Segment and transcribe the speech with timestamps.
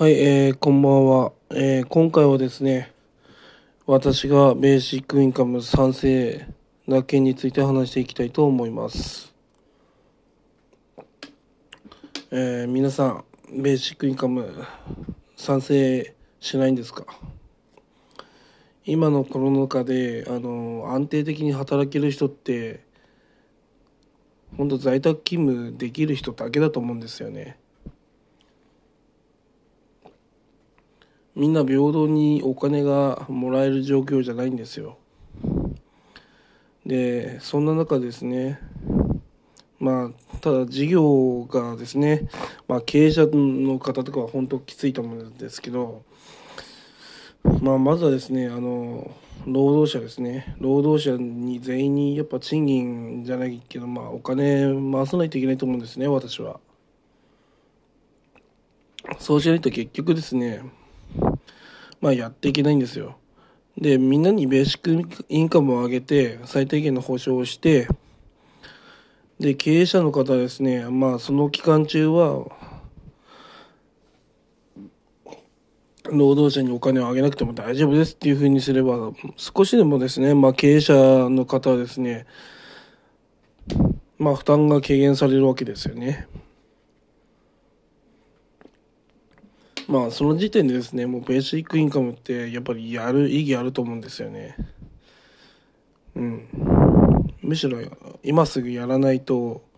[0.00, 1.32] はい、えー、こんばんは。
[1.50, 2.90] えー、今回はですね、
[3.84, 6.46] 私がベーシックインカム賛成
[6.86, 9.34] な件について話していきたいと思います。
[12.30, 13.24] えー、皆さん、
[13.62, 14.64] ベーシックインカム
[15.36, 17.04] 賛成しないんですか？
[18.86, 22.86] 今のコロナ禍で、あの、安定的に働ける人って、
[24.56, 27.58] 本当在宅勤務できる人だけだと思うんですよね。
[31.40, 34.98] みんな平等にお金がもらえる状況じゃないんですよ。
[36.84, 38.60] でそんな中ですね
[39.78, 42.28] まあただ事業がですね、
[42.68, 46.02] まあ、経営者の方とかは本当きついと思うんですけど、
[47.62, 49.10] まあ、まずはですねあの
[49.46, 56.60] 労働者ですね労働者に全員にやっぱ賃金じゃないけど、まあ、お金回さないといけないと思うんですね私は。
[59.18, 60.62] そうしないと結局ですね
[62.00, 63.16] まあやっていけないんですよ。
[63.76, 67.88] で、みんなにベーシックインカムを上げて、最低限の保証をして、
[69.38, 72.46] で、経営者の方はですね、まあその期間中は、
[76.10, 80.94] 労働者にお金をあげなくても大丈夫ですっていうふうにすれば、少しでもですね、まあ経営者
[81.28, 82.26] の方はですね、
[84.18, 86.26] まあ負担が軽減されるわけですよね。
[89.90, 94.56] まあその時点でですねもうベーシックインカムってやっぱりやる意義あると思うんですよね。
[96.14, 96.48] うん。
[97.42, 97.78] むしろ
[98.22, 99.68] 今すぐやらないと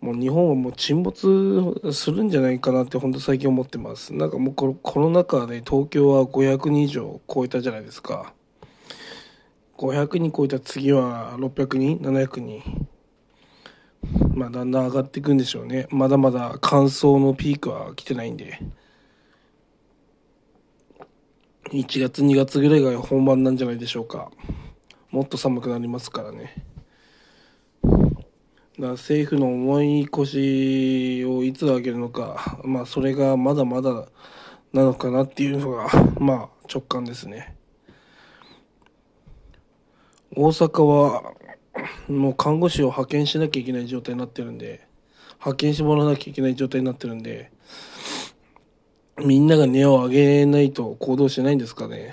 [0.00, 4.12] もう日本はもう沈没するんじゃないかなって本当最近思ってます。
[4.12, 8.34] なんかもうコロナ禍で東京は500人以上超えたじゃないですか。
[9.78, 12.88] 500人超えた次は600人？700人？
[14.34, 15.86] まあだんだん上がっていくんでしょうね。
[15.90, 18.60] まだまだ乾燥のピークは来てないんで。
[21.74, 24.30] 1月2月ぐらいが本番なんじゃないでしょうか。
[25.10, 26.54] もっと寒くなりますからね。
[27.82, 27.98] だか
[28.76, 34.06] ら政府の重い腰をいつ上げるのかまあそれがまだまだ
[34.72, 35.88] なのかなっていうのが
[36.20, 37.56] まあ直感ですね。
[40.36, 41.34] 大阪は
[42.08, 44.86] もう看護師を派遣しなきゃいけない状態になってるんで
[45.40, 47.50] 派遣してもらわなきゃいけない状態になってるんで
[49.18, 52.12] みんなが値を上げないと行動しないんですかね。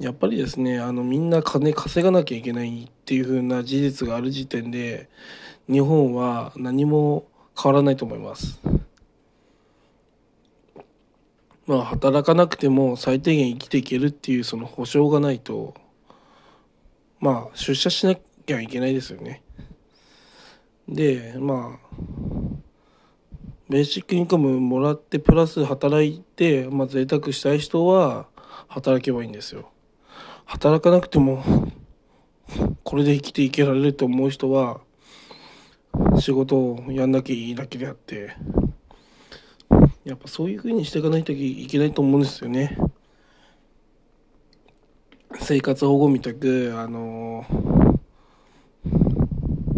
[0.00, 5.08] やっぱりですね、あのみんな金稼がなきゃいけないっていう風な事実がある時点で、
[5.70, 8.60] 日本は何も変わらないと思います。
[11.66, 15.74] まあ働かなくても最低限生きていけるっていうその保証がないと、
[17.20, 19.42] まあ出社しなきゃいけないですよね。
[20.88, 22.31] で、まあ、
[23.72, 28.26] ベーシックインカムもらってプラス働いて、まあ、贅沢したい人は
[28.68, 29.70] 働けばいいんですよ。
[30.44, 31.42] 働かなくても
[32.84, 34.82] これで生きていけられると思う人は
[36.20, 38.36] 仕事をやんなきゃいいだけであって
[40.04, 42.76] やっぱそういう風にしていかないといけないと思うんですよね。
[45.40, 47.46] 生活保護みたくあの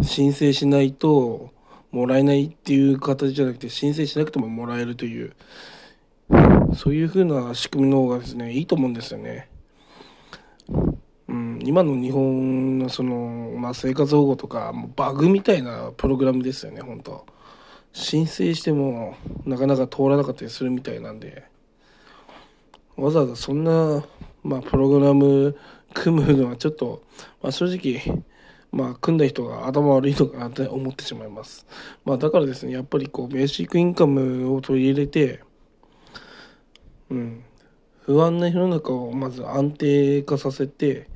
[0.01, 1.54] 申請しないと
[1.95, 5.33] もらえないっていう形じゃなくて申請しなくてももらえるという
[6.75, 9.47] そういう風な仕組みの方がですねいいと思うんですよね。
[11.29, 17.25] うん、今の日本のその、まあ、生活保護とかもうバグみたいなプログラムですよね本当
[17.93, 21.45] 申請してもなかなか通らなかったりするみたいなんで
[22.95, 24.05] わざわざそんな、
[24.43, 25.57] まあ、プログラム
[25.93, 27.03] 組むのはちょっと、
[27.41, 28.23] まあ、正直
[28.75, 31.65] まあ、組んだ人が頭悪いのかなって思ってしまいます。
[32.03, 35.39] まあ、だからですね、やっぱりこう、ベーシックインカムを取り入れて、
[37.09, 37.45] うん、
[38.01, 41.07] 不安な世の中をまず安定化させて、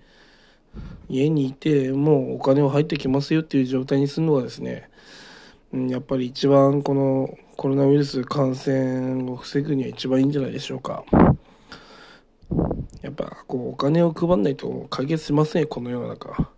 [1.10, 4.90] 家にいてもうお金は入ってきますよっていう状態にするのがですね、
[5.74, 11.04] うん、やっぱり一番このコロナウイルス感染を防ぐには一番いいんじゃないでしょうか。
[13.02, 16.50] やっぱこうお金を配んないと解決しません、この世の中。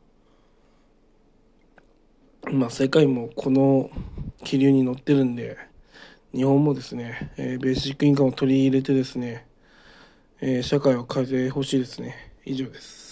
[2.49, 3.89] まあ、世界もこの
[4.43, 5.57] 気流に乗ってるんで、
[6.33, 9.45] 日本もですね、えー、ベーシックインカムを取り入れてですね、
[10.41, 12.33] えー、社会を変えてほしいですね。
[12.45, 13.10] 以上です。